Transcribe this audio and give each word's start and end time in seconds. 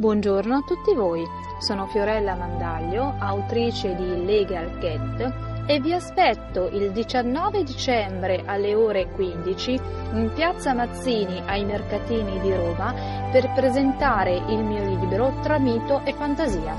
Buongiorno 0.00 0.54
a 0.54 0.62
tutti 0.64 0.94
voi, 0.94 1.26
sono 1.58 1.88
Fiorella 1.88 2.36
Mandaglio, 2.36 3.14
autrice 3.18 3.96
di 3.96 4.24
Legal 4.24 4.78
Cat 4.78 5.66
e 5.66 5.80
vi 5.80 5.92
aspetto 5.92 6.68
il 6.68 6.92
19 6.92 7.64
dicembre 7.64 8.44
alle 8.46 8.76
ore 8.76 9.10
15 9.10 9.80
in 10.12 10.30
piazza 10.32 10.72
Mazzini 10.72 11.42
ai 11.44 11.64
Mercatini 11.64 12.38
di 12.38 12.54
Roma 12.54 12.94
per 13.32 13.52
presentare 13.54 14.36
il 14.36 14.62
mio 14.62 14.84
libro 14.84 15.40
Tra 15.42 15.58
mito 15.58 16.02
e 16.04 16.12
fantasia. 16.12 16.76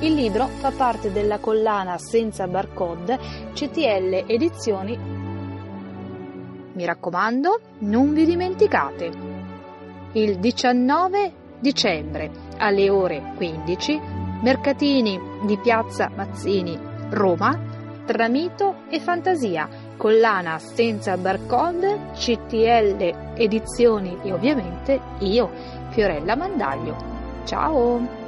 Il 0.00 0.12
libro 0.12 0.48
fa 0.48 0.70
parte 0.70 1.10
della 1.10 1.38
collana 1.38 1.96
senza 1.96 2.46
barcode 2.46 3.18
CTL 3.54 4.24
Edizioni. 4.26 4.98
Mi 6.74 6.84
raccomando, 6.84 7.60
non 7.78 8.12
vi 8.12 8.26
dimenticate. 8.26 9.10
Il 10.12 10.38
19 10.38 11.46
dicembre 11.60 12.30
alle 12.58 12.90
ore 12.90 13.32
15, 13.36 14.00
Mercatini 14.42 15.20
di 15.44 15.58
piazza 15.58 16.10
Mazzini, 16.14 16.78
Roma, 17.10 17.58
Tramito 18.06 18.84
e 18.88 19.00
Fantasia, 19.00 19.68
collana 19.96 20.58
senza 20.58 21.16
barcode, 21.16 22.10
CTL 22.14 23.34
edizioni 23.34 24.18
e 24.22 24.32
ovviamente 24.32 25.00
io, 25.18 25.50
Fiorella 25.90 26.36
Mandaglio. 26.36 26.96
Ciao! 27.44 28.26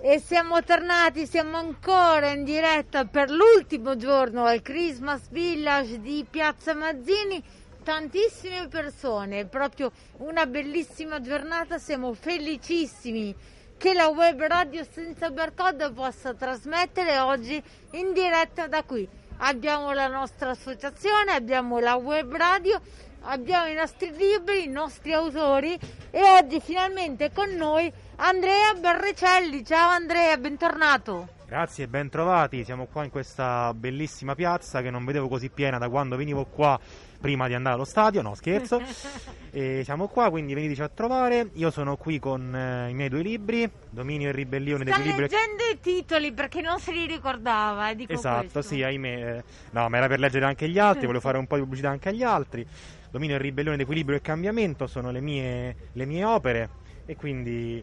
E 0.00 0.20
siamo 0.20 0.62
tornati, 0.62 1.26
siamo 1.26 1.58
ancora 1.58 2.30
in 2.30 2.44
diretta 2.44 3.04
per 3.04 3.30
l'ultimo 3.30 3.96
giorno 3.96 4.44
al 4.44 4.62
Christmas 4.62 5.28
Village 5.28 6.00
di 6.00 6.24
Piazza 6.28 6.72
Mazzini. 6.72 7.42
Tantissime 7.88 8.68
persone, 8.68 9.46
proprio 9.46 9.90
una 10.18 10.44
bellissima 10.44 11.22
giornata, 11.22 11.78
siamo 11.78 12.12
felicissimi 12.12 13.34
che 13.78 13.94
la 13.94 14.08
web 14.08 14.38
radio 14.42 14.84
senza 14.84 15.30
barcode 15.30 15.90
possa 15.92 16.34
trasmettere 16.34 17.18
oggi 17.18 17.62
in 17.92 18.12
diretta 18.12 18.66
da 18.66 18.82
qui. 18.82 19.08
Abbiamo 19.38 19.92
la 19.92 20.06
nostra 20.06 20.50
associazione, 20.50 21.32
abbiamo 21.32 21.78
la 21.78 21.94
web 21.94 22.30
radio, 22.36 22.78
abbiamo 23.22 23.68
i 23.68 23.74
nostri 23.74 24.14
libri, 24.14 24.64
i 24.64 24.68
nostri 24.68 25.14
autori 25.14 25.78
e 26.10 26.22
oggi 26.22 26.60
finalmente 26.60 27.32
con 27.32 27.48
noi 27.54 27.90
Andrea 28.16 28.74
Barricelli. 28.74 29.64
Ciao 29.64 29.88
Andrea, 29.88 30.36
bentornato. 30.36 31.37
Grazie, 31.48 31.88
ben 31.88 32.10
trovati. 32.10 32.62
Siamo 32.62 32.84
qua 32.84 33.04
in 33.04 33.10
questa 33.10 33.72
bellissima 33.72 34.34
piazza 34.34 34.82
che 34.82 34.90
non 34.90 35.06
vedevo 35.06 35.28
così 35.28 35.48
piena 35.48 35.78
da 35.78 35.88
quando 35.88 36.14
venivo 36.14 36.44
qua 36.44 36.78
prima 37.18 37.48
di 37.48 37.54
andare 37.54 37.74
allo 37.76 37.86
stadio, 37.86 38.20
no 38.20 38.34
scherzo. 38.34 38.82
e 39.50 39.80
siamo 39.82 40.08
qua, 40.08 40.28
quindi 40.28 40.52
veniteci 40.52 40.82
a 40.82 40.90
trovare. 40.90 41.48
Io 41.54 41.70
sono 41.70 41.96
qui 41.96 42.18
con 42.18 42.54
eh, 42.54 42.90
i 42.90 42.94
miei 42.94 43.08
due 43.08 43.22
libri, 43.22 43.68
Dominio 43.88 44.28
e 44.28 44.32
Ribellione 44.32 44.84
Sta 44.84 44.96
d'equilibrio. 44.96 45.26
leggendo 45.26 45.62
i 45.72 45.80
titoli 45.80 46.32
perché 46.32 46.60
non 46.60 46.78
se 46.80 46.92
li 46.92 47.06
ricordava, 47.06 47.88
eh, 47.88 48.04
Esatto, 48.06 48.40
questo. 48.52 48.60
sì, 48.60 48.82
ahimè. 48.82 49.36
eh, 49.38 49.44
No, 49.70 49.88
ma 49.88 49.96
era 49.96 50.06
per 50.06 50.18
leggere 50.18 50.44
anche 50.44 50.68
gli 50.68 50.78
altri, 50.78 51.06
volevo 51.06 51.20
fare 51.22 51.38
un 51.38 51.46
po' 51.46 51.54
di 51.54 51.62
pubblicità 51.62 51.88
anche 51.88 52.10
agli 52.10 52.22
altri. 52.22 52.66
Dominio 53.10 53.36
e 53.36 53.38
Ribellione 53.38 53.78
d'equilibrio 53.78 54.18
e 54.18 54.20
cambiamento 54.20 54.86
sono 54.86 55.10
le 55.10 55.22
mie, 55.22 55.74
le 55.92 56.04
mie 56.04 56.24
opere 56.24 56.68
e 57.06 57.16
quindi 57.16 57.82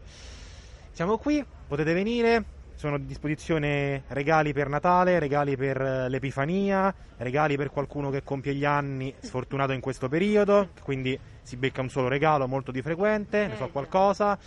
siamo 0.92 1.18
qui, 1.18 1.44
potete 1.66 1.92
venire. 1.92 2.54
Sono 2.76 2.96
a 2.96 2.98
disposizione 2.98 4.02
regali 4.08 4.52
per 4.52 4.68
Natale, 4.68 5.18
regali 5.18 5.56
per 5.56 5.80
eh, 5.80 6.08
l'Epifania, 6.10 6.94
regali 7.16 7.56
per 7.56 7.70
qualcuno 7.70 8.10
che 8.10 8.22
compie 8.22 8.52
gli 8.52 8.66
anni, 8.66 9.14
sfortunato 9.18 9.72
in 9.72 9.80
questo 9.80 10.10
periodo, 10.10 10.68
quindi 10.82 11.18
si 11.40 11.56
becca 11.56 11.80
un 11.80 11.88
solo 11.88 12.08
regalo 12.08 12.46
molto 12.46 12.72
di 12.72 12.82
frequente, 12.82 13.46
ne 13.46 13.56
so 13.56 13.64
Eh, 13.64 13.70
qualcosa, 13.70 14.38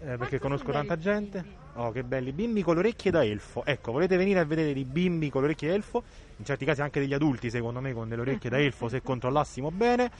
eh, 0.00 0.16
perché 0.16 0.38
conosco 0.38 0.72
tanta 0.72 0.96
gente. 0.96 1.44
Oh, 1.74 1.92
che 1.92 2.04
belli, 2.04 2.32
bimbi 2.32 2.62
con 2.62 2.72
le 2.72 2.80
orecchie 2.80 3.10
da 3.10 3.22
elfo. 3.22 3.62
Ecco, 3.66 3.92
volete 3.92 4.16
venire 4.16 4.40
a 4.40 4.44
vedere 4.46 4.72
dei 4.72 4.84
bimbi 4.84 5.28
con 5.28 5.42
le 5.42 5.48
orecchie 5.48 5.68
da 5.68 5.74
elfo? 5.74 6.02
In 6.38 6.46
certi 6.46 6.64
casi 6.64 6.80
anche 6.80 7.00
degli 7.00 7.12
adulti, 7.12 7.50
secondo 7.50 7.80
me, 7.80 7.92
con 7.92 8.08
delle 8.08 8.22
orecchie 8.22 8.48
da 8.48 8.58
elfo, 8.58 8.88
se 8.88 9.02
controllassimo 9.02 9.70
bene. 9.70 10.10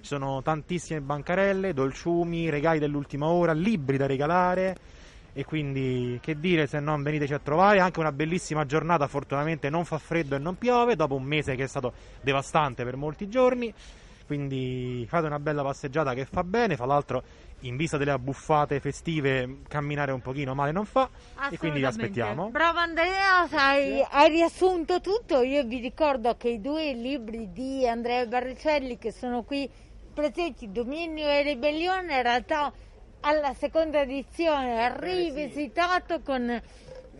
Ci 0.00 0.06
sono 0.06 0.42
tantissime 0.42 1.00
bancarelle, 1.00 1.72
dolciumi, 1.72 2.50
regali 2.50 2.80
dell'ultima 2.80 3.26
ora, 3.26 3.52
libri 3.52 3.96
da 3.96 4.06
regalare. 4.06 4.76
E 5.38 5.44
quindi, 5.44 6.18
che 6.22 6.40
dire 6.40 6.66
se 6.66 6.80
non 6.80 7.02
veniteci 7.02 7.34
a 7.34 7.38
trovare? 7.38 7.78
Anche 7.80 8.00
una 8.00 8.10
bellissima 8.10 8.64
giornata, 8.64 9.06
fortunatamente 9.06 9.68
non 9.68 9.84
fa 9.84 9.98
freddo 9.98 10.34
e 10.34 10.38
non 10.38 10.56
piove, 10.56 10.96
dopo 10.96 11.14
un 11.14 11.24
mese 11.24 11.54
che 11.56 11.64
è 11.64 11.66
stato 11.66 11.92
devastante 12.22 12.84
per 12.84 12.96
molti 12.96 13.28
giorni. 13.28 13.70
Quindi 14.24 15.04
fate 15.06 15.26
una 15.26 15.38
bella 15.38 15.62
passeggiata 15.62 16.14
che 16.14 16.24
fa 16.24 16.42
bene, 16.42 16.74
fra 16.76 16.86
l'altro 16.86 17.22
in 17.60 17.76
vista 17.76 17.98
delle 17.98 18.12
abbuffate 18.12 18.80
festive 18.80 19.58
camminare 19.68 20.10
un 20.10 20.22
pochino 20.22 20.54
male 20.54 20.72
non 20.72 20.86
fa 20.86 21.08
e 21.50 21.58
quindi 21.58 21.80
vi 21.80 21.84
aspettiamo. 21.84 22.48
Bravo 22.48 22.78
Andrea, 22.78 23.46
hai, 23.50 24.02
hai 24.08 24.30
riassunto 24.30 25.02
tutto. 25.02 25.42
Io 25.42 25.64
vi 25.64 25.80
ricordo 25.80 26.34
che 26.38 26.48
i 26.48 26.62
due 26.62 26.94
libri 26.94 27.52
di 27.52 27.86
Andrea 27.86 28.24
Barricelli 28.24 28.96
che 28.96 29.12
sono 29.12 29.42
qui 29.42 29.68
presenti, 30.14 30.72
Dominio 30.72 31.28
e 31.28 31.42
Ribellione, 31.42 32.16
in 32.16 32.22
realtà 32.22 32.72
alla 33.26 33.54
seconda 33.54 34.02
edizione 34.02 34.86
è 34.86 35.00
rivisitato 35.00 36.20
con 36.20 36.62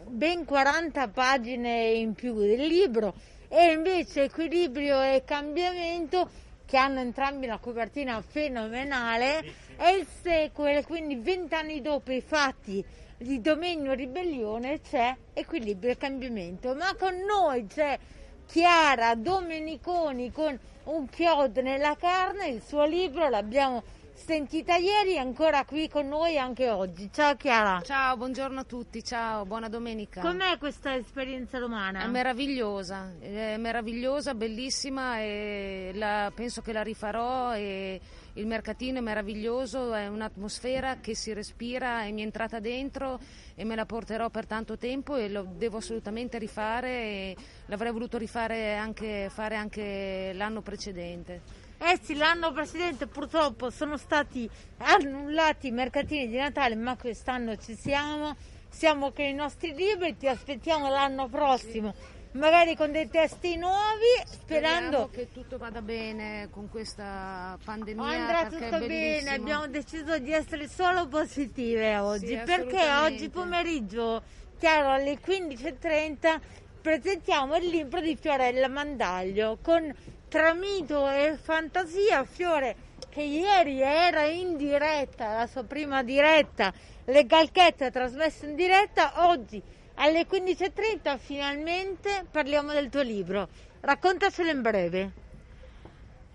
ben 0.07 0.45
40 0.45 1.09
pagine 1.09 1.87
in 1.95 2.15
più 2.15 2.39
del 2.39 2.65
libro 2.65 3.13
e 3.49 3.73
invece 3.73 4.23
Equilibrio 4.23 5.03
e 5.03 5.25
Cambiamento 5.25 6.31
che 6.65 6.77
hanno 6.77 7.01
entrambi 7.01 7.47
una 7.47 7.59
copertina 7.59 8.23
fenomenale 8.23 9.53
è 9.75 9.89
il 9.89 10.07
sequel, 10.23 10.87
quindi 10.87 11.17
vent'anni 11.17 11.83
dopo 11.83 12.13
i 12.13 12.21
fatti 12.21 12.85
di 13.19 13.41
Dominio 13.41 13.91
e 13.91 13.97
Ribellione 13.97 14.81
c'è 14.81 15.13
Equilibrio 15.33 15.91
e 15.91 15.97
Cambiamento, 15.97 16.77
ma 16.77 16.95
con 16.95 17.17
noi 17.17 17.67
c'è 17.67 17.99
Chiara 18.47 19.17
Domeniconi 19.17 20.31
con 20.31 20.57
un 20.85 21.09
chiodo 21.09 21.63
nella 21.63 21.97
carne, 21.97 22.47
il 22.47 22.63
suo 22.63 22.85
libro 22.85 23.29
l'abbiamo 23.29 23.83
sentita 24.17 24.77
ieri, 24.77 25.15
è 25.15 25.19
ancora 25.19 25.65
qui 25.65 25.89
con 25.89 26.09
noi 26.09 26.39
anche 26.39 26.71
oggi. 26.71 27.11
Ciao 27.13 27.37
Chiara. 27.37 27.81
Ciao, 27.83 28.17
buongiorno 28.17 28.61
a 28.61 28.65
tutti, 28.65 29.05
ciao, 29.05 29.45
buona 29.45 29.69
domenica. 29.69 30.23
Com'è 30.23 30.57
questa 30.59 30.97
esperienza 30.97 31.59
romana? 31.59 32.03
È 32.03 32.07
meravigliosa, 32.07 33.13
è 33.21 33.57
meravigliosa, 33.59 34.35
bellissima 34.35 35.19
e 35.21 35.91
la- 35.95 36.33
penso 36.35 36.63
che 36.63 36.73
la 36.73 36.83
rifarò 36.83 37.55
e 37.55 38.01
il 38.33 38.47
mercatino 38.47 38.99
è 38.99 39.03
meraviglioso, 39.03 39.93
è 39.95 40.09
un'atmosfera 40.09 40.97
che 41.01 41.15
si 41.15 41.33
respira 41.33 42.05
e 42.05 42.11
mi 42.11 42.23
è 42.23 42.25
entrata 42.25 42.59
dentro 42.59 43.21
e 43.55 43.65
me 43.65 43.77
la 43.77 43.87
porterò 43.87 44.31
per 44.31 44.47
tanto 44.47 44.77
tempo 44.77 45.17
e 45.17 45.29
lo 45.29 45.47
devo 45.47 45.77
assolutamente 45.77 46.39
rifare 46.39 46.89
e 46.89 47.37
l'avrei 47.67 47.93
voluto 47.93 48.19
rifare 48.19 48.77
anche, 48.77 49.29
fare 49.31 49.57
anche 49.57 50.33
l'anno 50.35 50.63
precedente. 50.63 51.65
Eh 51.79 51.99
sì, 52.03 52.17
l'anno 52.17 52.53
precedente 52.53 53.07
purtroppo 53.07 53.71
sono 53.71 53.97
stati 53.97 54.49
annullati 54.79 55.69
i 55.69 55.71
mercatini 55.73 56.27
di 56.29 56.37
Natale, 56.37 56.75
ma 56.75 56.97
quest'anno 56.97 57.57
ci 57.57 57.75
siamo. 57.77 58.35
Siamo 58.69 59.13
con 59.13 59.25
i 59.25 59.33
nostri 59.35 59.75
libri, 59.75 60.17
ti 60.17 60.27
aspettiamo 60.27 60.89
l'anno 60.89 61.29
prossimo, 61.29 61.95
magari 62.33 62.77
con 62.77 62.93
dei 62.93 63.09
testi 63.09 63.57
nuovi, 63.57 64.05
sperando 64.27 65.09
Speriamo 65.09 65.09
che 65.09 65.33
tutto 65.33 65.57
vada 65.57 65.81
bene 65.81 66.49
con 66.51 66.69
questa 66.69 67.59
pandemia. 67.65 68.05
andrà 68.05 68.47
tutto 68.49 68.87
bene. 68.87 69.31
Abbiamo 69.31 69.67
deciso 69.69 70.19
di 70.19 70.33
essere 70.33 70.69
solo 70.69 71.07
positive 71.09 71.97
oggi, 71.99 72.27
Sì, 72.27 72.41
perché 72.45 72.91
oggi 72.91 73.31
pomeriggio, 73.31 74.23
chiaro, 74.59 74.91
alle 74.91 75.19
15.30 75.25 76.41
presentiamo 76.87 77.57
il 77.57 77.67
libro 77.67 78.01
di 78.01 78.15
Fiorella 78.15 78.69
Mandaglio 78.69 79.59
con 79.61 79.93
Tramito 80.29 81.11
e 81.11 81.37
Fantasia, 81.37 82.23
Fiore 82.23 82.77
che 83.09 83.23
ieri 83.23 83.81
era 83.81 84.23
in 84.27 84.57
diretta, 84.57 85.35
la 85.37 85.49
sua 85.49 85.65
prima 85.65 86.05
diretta, 86.05 86.73
le 87.07 87.27
galchette 87.27 87.91
trasmesse 87.91 88.47
in 88.47 88.55
diretta, 88.55 89.27
oggi 89.29 89.61
alle 89.95 90.29
15.30 90.29 91.19
finalmente 91.19 92.25
parliamo 92.31 92.71
del 92.71 92.89
tuo 92.89 93.03
libro. 93.03 93.49
Raccontacelo 93.81 94.51
in 94.51 94.63
breve. 94.63 95.26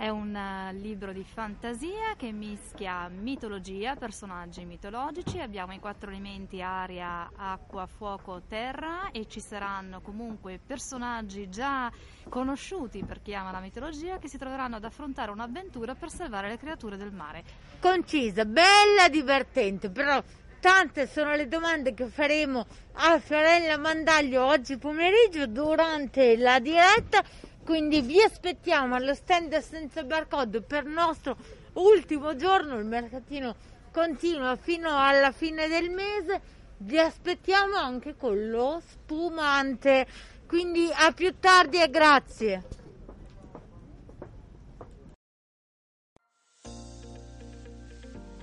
È 0.02 0.10
un 0.10 0.36
eh, 0.36 0.74
libro 0.74 1.14
di 1.14 1.24
fantasia 1.24 2.16
che 2.18 2.32
mischia 2.32 3.08
mitologia, 3.08 3.96
personaggi 3.96 4.66
mitologici. 4.66 5.40
Abbiamo 5.40 5.74
i 5.74 5.80
quattro 5.80 6.10
elementi 6.10 6.60
aria, 6.60 7.30
acqua, 7.36 7.86
fuoco, 7.86 8.42
terra 8.48 9.12
e 9.12 9.28
ci 9.28 9.40
saranno 9.40 10.02
comunque 10.02 10.60
personaggi 10.66 11.50
già 11.50 11.92
conosciuti 12.28 13.04
per 13.06 13.22
chi 13.22 13.36
ama 13.36 13.52
la 13.52 13.60
mitologia 13.60 14.18
che 14.18 14.28
si 14.28 14.40
troveranno 14.40 14.78
ad 14.78 14.86
affrontare 14.86 15.30
un'avventura 15.30 15.94
per 15.94 16.10
salvare 16.10 16.48
le 16.48 16.58
creature 16.58 16.98
del 16.98 17.12
mare. 17.12 17.44
concisa, 17.80 18.44
bella, 18.44 19.08
divertente, 19.08 19.92
però 19.92 20.20
tante 20.60 21.06
sono 21.06 21.36
le 21.36 21.48
domande 21.48 21.94
che 21.94 22.08
faremo 22.08 22.66
a 22.94 23.20
Fiorella 23.20 23.78
Mandaglio 23.78 24.46
oggi 24.46 24.80
pomeriggio 24.80 25.46
durante 25.46 26.38
la 26.38 26.60
diretta 26.60 27.24
Quindi 27.72 28.02
vi 28.02 28.22
aspettiamo 28.22 28.96
allo 28.96 29.14
stand 29.14 29.58
senza 29.60 30.04
barcode 30.04 30.62
per 30.62 30.84
il 30.84 30.90
nostro 30.90 31.38
ultimo 31.76 32.36
giorno, 32.36 32.78
il 32.78 32.84
mercatino 32.84 33.56
continua 33.94 34.58
fino 34.58 34.90
alla 34.94 35.32
fine 35.32 35.70
del 35.70 35.90
mese, 35.90 36.42
vi 36.80 37.00
aspettiamo 37.00 37.78
anche 37.78 38.18
con 38.18 38.50
lo 38.50 38.82
spumante. 38.86 40.06
Quindi 40.46 40.92
a 40.94 41.14
più 41.14 41.40
tardi 41.40 41.82
e 41.82 41.90
grazie. 41.90 42.64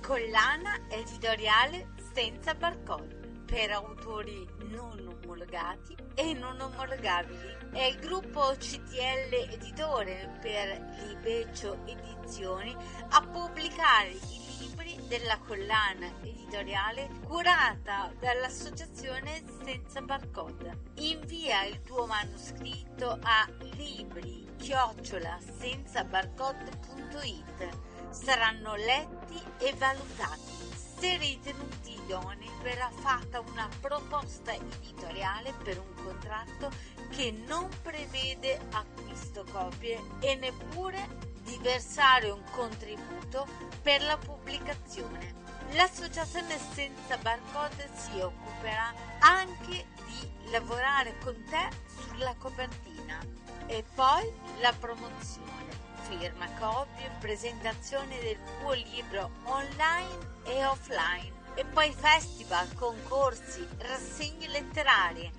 Collana 0.01 0.87
editoriale 0.89 1.89
senza 2.15 2.55
barcode 2.55 3.43
per 3.45 3.69
autori 3.69 4.43
non 4.71 5.19
omologati 5.21 5.95
e 6.15 6.33
non 6.33 6.59
omologabili. 6.59 7.58
È 7.71 7.83
il 7.83 7.99
gruppo 7.99 8.55
CTL 8.57 9.51
Editore 9.51 10.37
per 10.41 10.79
Libeccio 11.05 11.77
Edizioni 11.85 12.75
a 13.09 13.21
pubblicare 13.21 14.09
i 14.09 14.57
libri 14.59 14.99
della 15.07 15.37
collana 15.37 16.07
editoriale 16.21 17.09
curata 17.25 18.11
dall'associazione 18.19 19.43
Senza 19.63 20.01
Barcode. 20.01 20.79
Invia 20.95 21.63
il 21.65 21.81
tuo 21.83 22.07
manoscritto 22.07 23.19
a 23.21 23.47
libri 23.75 24.47
chiocciola 24.57 25.37
senza 25.59 26.03
barcode.it. 26.03 27.69
Saranno 28.09 28.75
letti 28.75 29.39
e 29.59 29.73
valutati. 29.77 30.68
Se 30.99 31.17
ritenuti 31.17 31.93
idonei 31.93 32.49
verrà 32.61 32.89
fatta 32.93 33.39
una 33.39 33.69
proposta 33.79 34.53
editoriale 34.53 35.53
per 35.63 35.79
un 35.79 36.03
contratto 36.03 36.69
che 37.09 37.31
non 37.31 37.69
prevede 37.81 38.59
acquisto 38.71 39.45
copie 39.49 40.01
e 40.19 40.35
neppure 40.35 41.07
di 41.41 41.57
versare 41.61 42.29
un 42.29 42.43
contributo 42.51 43.47
per 43.81 44.01
la 44.03 44.17
pubblicazione. 44.17 45.35
L'associazione 45.71 46.57
senza 46.73 47.17
barcode 47.17 47.89
si 47.93 48.19
occuperà 48.19 48.93
anche 49.19 49.85
di 50.05 50.51
lavorare 50.51 51.17
con 51.23 51.33
te 51.45 51.69
sulla 51.87 52.35
copertina 52.37 53.19
e 53.67 53.85
poi 53.95 54.29
la 54.59 54.73
promozione, 54.77 55.79
firma 56.09 56.47
copie, 56.59 57.11
presentazione 57.19 58.19
del 58.19 58.37
tuo 58.59 58.73
libro 58.73 59.29
online 59.43 60.17
e 60.45 60.65
offline 60.65 61.37
e 61.53 61.65
poi 61.65 61.93
festival, 61.93 62.73
concorsi, 62.73 63.67
rassegne 63.77 64.47
letterarie. 64.47 65.31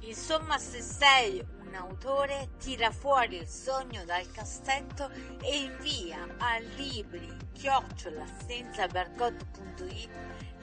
Insomma, 0.00 0.58
se 0.58 0.82
sei 0.82 1.44
un 1.60 1.74
autore, 1.74 2.50
tira 2.58 2.90
fuori 2.90 3.36
il 3.36 3.48
sogno 3.48 4.04
dal 4.04 4.30
cassetto 4.30 5.10
e 5.40 5.56
invia 5.56 6.26
a 6.38 6.58
libri 6.76 7.34
chiocciola 7.52 8.24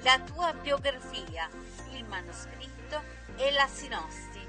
la 0.06 0.20
tua 0.20 0.54
biografia, 0.54 1.50
il 1.92 2.06
manoscritto 2.06 3.02
e 3.38 3.52
la 3.52 3.68
sinossi. 3.68 4.40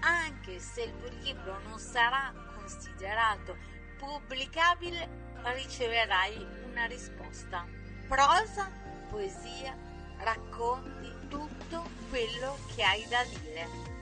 Anche 0.00 0.58
se 0.58 0.82
il 0.82 0.96
tuo 0.96 1.10
libro 1.20 1.60
non 1.68 1.78
sarà 1.78 2.32
considerato 2.56 3.71
pubblicabile, 4.02 5.08
riceverai 5.54 6.44
una 6.68 6.86
risposta. 6.86 7.64
Prosa, 8.08 8.68
poesia, 9.08 9.76
racconti 10.18 11.28
tutto 11.28 11.84
quello 12.10 12.58
che 12.74 12.82
hai 12.82 13.06
da 13.08 13.22
dire. 13.40 14.01